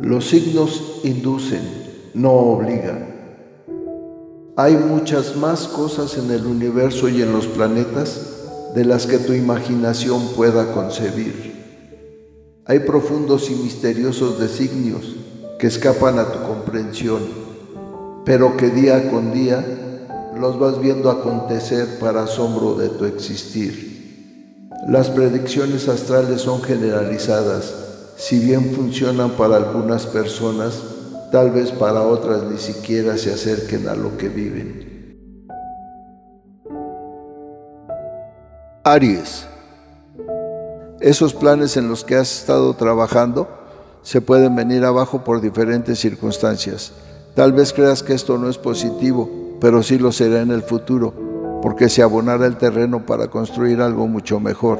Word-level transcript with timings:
Los 0.00 0.30
signos 0.30 1.00
inducen, 1.04 1.60
no 2.14 2.32
obligan. 2.32 3.06
Hay 4.56 4.74
muchas 4.74 5.36
más 5.36 5.68
cosas 5.68 6.16
en 6.16 6.30
el 6.30 6.46
universo 6.46 7.10
y 7.10 7.20
en 7.20 7.32
los 7.32 7.46
planetas 7.46 8.72
de 8.74 8.86
las 8.86 9.06
que 9.06 9.18
tu 9.18 9.34
imaginación 9.34 10.28
pueda 10.36 10.72
concebir. 10.72 11.54
Hay 12.64 12.78
profundos 12.80 13.50
y 13.50 13.54
misteriosos 13.56 14.38
designios 14.40 15.16
que 15.58 15.66
escapan 15.66 16.18
a 16.18 16.32
tu 16.32 16.46
comprensión, 16.48 17.20
pero 18.24 18.56
que 18.56 18.70
día 18.70 19.10
con 19.10 19.34
día 19.34 19.62
los 20.38 20.58
vas 20.58 20.80
viendo 20.80 21.10
acontecer 21.10 21.98
para 21.98 22.22
asombro 22.22 22.74
de 22.74 22.88
tu 22.88 23.04
existir. 23.04 24.66
Las 24.88 25.10
predicciones 25.10 25.88
astrales 25.88 26.40
son 26.40 26.62
generalizadas, 26.62 27.89
si 28.20 28.38
bien 28.38 28.74
funcionan 28.74 29.30
para 29.30 29.56
algunas 29.56 30.04
personas, 30.04 30.82
tal 31.32 31.52
vez 31.52 31.72
para 31.72 32.02
otras 32.02 32.42
ni 32.42 32.58
siquiera 32.58 33.16
se 33.16 33.32
acerquen 33.32 33.88
a 33.88 33.94
lo 33.94 34.18
que 34.18 34.28
viven. 34.28 35.16
Aries. 38.84 39.46
Esos 41.00 41.32
planes 41.32 41.78
en 41.78 41.88
los 41.88 42.04
que 42.04 42.16
has 42.16 42.40
estado 42.40 42.74
trabajando 42.74 43.48
se 44.02 44.20
pueden 44.20 44.54
venir 44.54 44.84
abajo 44.84 45.24
por 45.24 45.40
diferentes 45.40 45.98
circunstancias. 45.98 46.92
Tal 47.34 47.54
vez 47.54 47.72
creas 47.72 48.02
que 48.02 48.12
esto 48.12 48.36
no 48.36 48.50
es 48.50 48.58
positivo, 48.58 49.30
pero 49.62 49.82
sí 49.82 49.98
lo 49.98 50.12
será 50.12 50.42
en 50.42 50.50
el 50.50 50.62
futuro, 50.62 51.14
porque 51.62 51.88
se 51.88 52.02
abonará 52.02 52.44
el 52.44 52.58
terreno 52.58 53.06
para 53.06 53.28
construir 53.28 53.80
algo 53.80 54.06
mucho 54.06 54.40
mejor. 54.40 54.78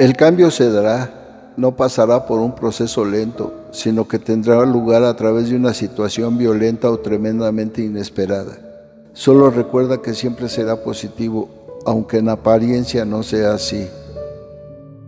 El 0.00 0.16
cambio 0.16 0.50
se 0.50 0.72
dará, 0.72 1.19
no 1.60 1.76
pasará 1.76 2.24
por 2.24 2.40
un 2.40 2.54
proceso 2.54 3.04
lento, 3.04 3.52
sino 3.70 4.08
que 4.08 4.18
tendrá 4.18 4.64
lugar 4.64 5.04
a 5.04 5.14
través 5.14 5.50
de 5.50 5.56
una 5.56 5.74
situación 5.74 6.38
violenta 6.38 6.90
o 6.90 7.00
tremendamente 7.00 7.82
inesperada. 7.82 8.58
Solo 9.12 9.50
recuerda 9.50 10.00
que 10.00 10.14
siempre 10.14 10.48
será 10.48 10.82
positivo, 10.82 11.50
aunque 11.84 12.16
en 12.16 12.30
apariencia 12.30 13.04
no 13.04 13.22
sea 13.22 13.52
así. 13.52 13.86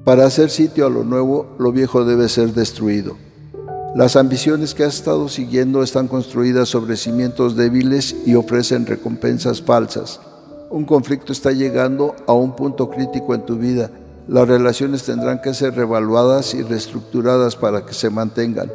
Para 0.05 0.27
hacer 0.27 0.51
sitio 0.51 0.85
a 0.85 0.91
lo 0.91 1.05
nuevo, 1.05 1.47
lo 1.59 1.73
viejo 1.73 2.05
debe 2.05 2.29
ser 2.29 2.53
destruido. 2.53 3.17
Las 3.97 4.17
ambiciones 4.17 4.75
que 4.75 4.85
has 4.85 4.97
estado 4.97 5.31
siguiendo 5.31 5.83
están 5.83 6.07
construidas 6.07 6.69
sobre 6.69 6.97
cimientos 6.97 7.57
débiles 7.57 8.15
y 8.27 8.35
ofrecen 8.35 8.85
recompensas 8.85 9.63
falsas. 9.63 10.21
Un 10.69 10.85
conflicto 10.85 11.33
está 11.33 11.53
llegando 11.53 12.15
a 12.27 12.35
un 12.35 12.55
punto 12.55 12.91
crítico 12.91 13.35
en 13.35 13.47
tu 13.47 13.57
vida. 13.57 13.91
Las 14.29 14.47
relaciones 14.47 15.03
tendrán 15.03 15.41
que 15.41 15.53
ser 15.53 15.75
revaluadas 15.75 16.55
y 16.55 16.63
reestructuradas 16.63 17.57
para 17.57 17.85
que 17.85 17.93
se 17.93 18.09
mantengan. 18.09 18.71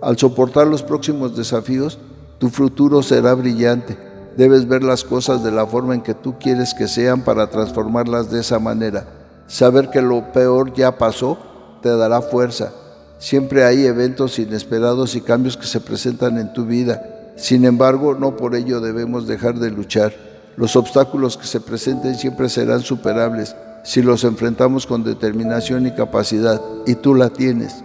Al 0.00 0.16
soportar 0.16 0.66
los 0.66 0.82
próximos 0.82 1.36
desafíos, 1.36 1.98
tu 2.38 2.48
futuro 2.48 3.02
será 3.02 3.34
brillante. 3.34 3.98
Debes 4.36 4.66
ver 4.66 4.82
las 4.82 5.04
cosas 5.04 5.44
de 5.44 5.52
la 5.52 5.66
forma 5.66 5.94
en 5.94 6.02
que 6.02 6.14
tú 6.14 6.38
quieres 6.38 6.72
que 6.72 6.88
sean 6.88 7.22
para 7.22 7.50
transformarlas 7.50 8.30
de 8.30 8.40
esa 8.40 8.58
manera. 8.58 9.06
Saber 9.46 9.90
que 9.90 10.00
lo 10.00 10.32
peor 10.32 10.72
ya 10.72 10.96
pasó 10.96 11.38
te 11.82 11.94
dará 11.94 12.22
fuerza. 12.22 12.72
Siempre 13.18 13.64
hay 13.64 13.86
eventos 13.86 14.38
inesperados 14.38 15.14
y 15.14 15.20
cambios 15.20 15.56
que 15.56 15.66
se 15.66 15.80
presentan 15.80 16.38
en 16.38 16.52
tu 16.52 16.64
vida. 16.64 17.32
Sin 17.36 17.64
embargo, 17.66 18.14
no 18.14 18.36
por 18.36 18.54
ello 18.54 18.80
debemos 18.80 19.26
dejar 19.26 19.58
de 19.58 19.70
luchar. 19.70 20.12
Los 20.56 20.74
obstáculos 20.74 21.36
que 21.36 21.46
se 21.46 21.60
presenten 21.60 22.14
siempre 22.14 22.48
serán 22.48 22.80
superables 22.80 23.54
si 23.86 24.02
los 24.02 24.24
enfrentamos 24.24 24.86
con 24.86 25.02
determinación 25.02 25.86
y 25.86 25.92
capacidad, 25.92 26.60
y 26.86 26.96
tú 26.96 27.14
la 27.14 27.30
tienes. 27.30 27.82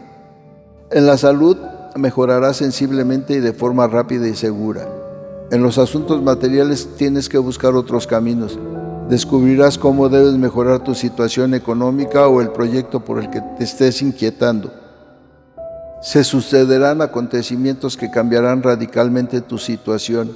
En 0.89 1.05
la 1.05 1.17
salud 1.17 1.55
mejorarás 1.95 2.57
sensiblemente 2.57 3.35
y 3.35 3.39
de 3.39 3.53
forma 3.53 3.87
rápida 3.87 4.27
y 4.27 4.35
segura. 4.35 4.85
En 5.51 5.61
los 5.63 5.77
asuntos 5.77 6.21
materiales 6.21 6.89
tienes 6.97 7.29
que 7.29 7.37
buscar 7.37 7.75
otros 7.75 8.07
caminos 8.07 8.57
descubrirás 9.11 9.77
cómo 9.77 10.07
debes 10.07 10.35
mejorar 10.35 10.85
tu 10.85 10.95
situación 10.95 11.53
económica 11.53 12.29
o 12.29 12.39
el 12.39 12.51
proyecto 12.51 13.01
por 13.01 13.19
el 13.19 13.29
que 13.29 13.41
te 13.57 13.65
estés 13.65 14.01
inquietando. 14.01 14.71
Se 16.01 16.23
sucederán 16.23 17.01
acontecimientos 17.01 17.97
que 17.97 18.09
cambiarán 18.09 18.63
radicalmente 18.63 19.41
tu 19.41 19.57
situación. 19.57 20.31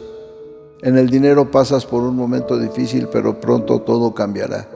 En 0.82 0.98
el 0.98 1.10
dinero 1.10 1.52
pasas 1.52 1.86
por 1.86 2.04
un 2.04 2.18
momento 2.18 2.60
difícil, 2.60 3.08
pero 3.10 3.40
pronto 3.40 3.80
todo 3.80 4.14
cambiará. 4.14 4.68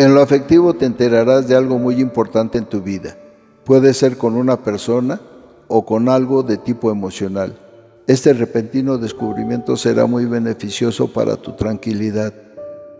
En 0.00 0.14
lo 0.14 0.22
afectivo 0.22 0.72
te 0.72 0.86
enterarás 0.86 1.46
de 1.46 1.54
algo 1.54 1.78
muy 1.78 2.00
importante 2.00 2.56
en 2.56 2.64
tu 2.64 2.80
vida. 2.80 3.18
Puede 3.66 3.92
ser 3.92 4.16
con 4.16 4.34
una 4.34 4.62
persona 4.62 5.20
o 5.68 5.84
con 5.84 6.08
algo 6.08 6.42
de 6.42 6.56
tipo 6.56 6.90
emocional. 6.90 7.58
Este 8.06 8.32
repentino 8.32 8.96
descubrimiento 8.96 9.76
será 9.76 10.06
muy 10.06 10.24
beneficioso 10.24 11.12
para 11.12 11.36
tu 11.36 11.52
tranquilidad. 11.52 12.32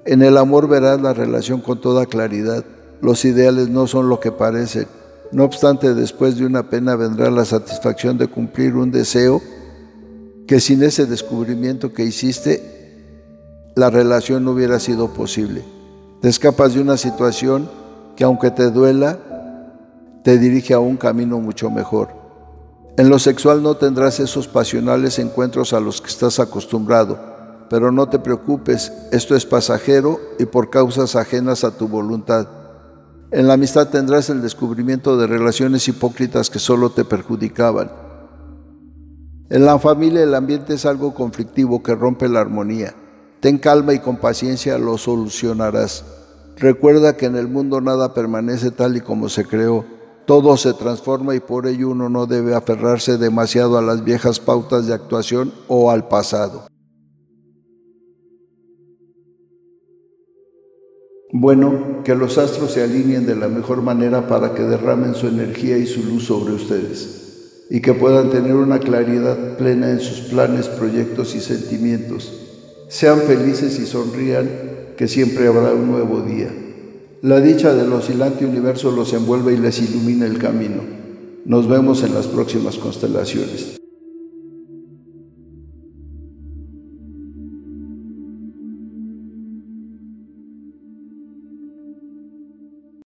En 0.04 0.20
el 0.20 0.36
amor 0.36 0.68
verás 0.68 1.00
la 1.00 1.14
relación 1.14 1.62
con 1.62 1.80
toda 1.80 2.04
claridad. 2.04 2.66
Los 3.00 3.24
ideales 3.24 3.70
no 3.70 3.86
son 3.86 4.10
lo 4.10 4.20
que 4.20 4.30
parecen. 4.30 4.86
No 5.32 5.44
obstante, 5.44 5.94
después 5.94 6.36
de 6.36 6.44
una 6.44 6.68
pena 6.68 6.96
vendrá 6.96 7.30
la 7.30 7.46
satisfacción 7.46 8.18
de 8.18 8.26
cumplir 8.26 8.76
un 8.76 8.90
deseo 8.90 9.40
que 10.46 10.60
sin 10.60 10.82
ese 10.82 11.06
descubrimiento 11.06 11.94
que 11.94 12.04
hiciste, 12.04 13.72
la 13.74 13.88
relación 13.88 14.44
no 14.44 14.50
hubiera 14.50 14.78
sido 14.78 15.14
posible. 15.14 15.64
Te 16.20 16.28
escapas 16.28 16.74
de 16.74 16.80
una 16.80 16.96
situación 16.96 17.68
que 18.16 18.24
aunque 18.24 18.50
te 18.50 18.70
duela, 18.70 19.18
te 20.22 20.38
dirige 20.38 20.74
a 20.74 20.78
un 20.78 20.96
camino 20.96 21.40
mucho 21.40 21.70
mejor. 21.70 22.08
En 22.96 23.08
lo 23.08 23.18
sexual 23.18 23.62
no 23.62 23.76
tendrás 23.76 24.20
esos 24.20 24.48
pasionales 24.48 25.18
encuentros 25.18 25.72
a 25.72 25.80
los 25.80 26.00
que 26.00 26.08
estás 26.08 26.38
acostumbrado 26.38 27.30
pero 27.70 27.92
no 27.92 28.08
te 28.08 28.18
preocupes, 28.18 28.92
esto 29.12 29.36
es 29.36 29.46
pasajero 29.46 30.20
y 30.40 30.44
por 30.44 30.70
causas 30.70 31.14
ajenas 31.14 31.62
a 31.62 31.78
tu 31.78 31.86
voluntad. 31.86 32.48
En 33.30 33.46
la 33.46 33.54
amistad 33.54 33.90
tendrás 33.90 34.28
el 34.28 34.42
descubrimiento 34.42 35.16
de 35.16 35.28
relaciones 35.28 35.86
hipócritas 35.86 36.50
que 36.50 36.58
solo 36.58 36.90
te 36.90 37.04
perjudicaban. 37.04 37.92
En 39.50 39.64
la 39.64 39.78
familia 39.78 40.24
el 40.24 40.34
ambiente 40.34 40.74
es 40.74 40.84
algo 40.84 41.14
conflictivo 41.14 41.80
que 41.80 41.94
rompe 41.94 42.28
la 42.28 42.40
armonía. 42.40 42.92
Ten 43.40 43.56
calma 43.58 43.94
y 43.94 44.00
con 44.00 44.18
paciencia 44.18 44.76
lo 44.76 44.98
solucionarás. 44.98 46.04
Recuerda 46.56 47.16
que 47.16 47.24
en 47.24 47.36
el 47.36 47.48
mundo 47.48 47.80
nada 47.80 48.12
permanece 48.12 48.70
tal 48.70 48.98
y 48.98 49.00
como 49.00 49.30
se 49.30 49.46
creó. 49.46 49.84
Todo 50.26 50.58
se 50.58 50.74
transforma 50.74 51.34
y 51.34 51.40
por 51.40 51.66
ello 51.66 51.88
uno 51.88 52.10
no 52.10 52.26
debe 52.26 52.54
aferrarse 52.54 53.16
demasiado 53.16 53.78
a 53.78 53.82
las 53.82 54.04
viejas 54.04 54.40
pautas 54.40 54.86
de 54.86 54.92
actuación 54.92 55.52
o 55.68 55.90
al 55.90 56.06
pasado. 56.06 56.66
Bueno, 61.32 62.02
que 62.04 62.14
los 62.14 62.36
astros 62.36 62.72
se 62.72 62.82
alineen 62.82 63.24
de 63.24 63.36
la 63.36 63.48
mejor 63.48 63.80
manera 63.82 64.28
para 64.28 64.52
que 64.52 64.62
derramen 64.62 65.14
su 65.14 65.28
energía 65.28 65.78
y 65.78 65.86
su 65.86 66.02
luz 66.04 66.24
sobre 66.26 66.52
ustedes 66.52 67.66
y 67.70 67.80
que 67.80 67.94
puedan 67.94 68.30
tener 68.30 68.54
una 68.54 68.80
claridad 68.80 69.56
plena 69.56 69.90
en 69.90 70.00
sus 70.00 70.28
planes, 70.28 70.68
proyectos 70.68 71.36
y 71.36 71.40
sentimientos. 71.40 72.49
Sean 72.90 73.20
felices 73.20 73.78
y 73.78 73.86
sonrían, 73.86 74.50
que 74.96 75.06
siempre 75.06 75.46
habrá 75.46 75.72
un 75.72 75.92
nuevo 75.92 76.22
día. 76.22 76.52
La 77.22 77.40
dicha 77.40 77.72
del 77.72 77.92
oscilante 77.92 78.44
universo 78.44 78.90
los 78.90 79.12
envuelve 79.12 79.54
y 79.54 79.58
les 79.58 79.78
ilumina 79.78 80.26
el 80.26 80.38
camino. 80.38 80.82
Nos 81.44 81.68
vemos 81.68 82.02
en 82.02 82.14
las 82.14 82.26
próximas 82.26 82.78
constelaciones. 82.78 83.79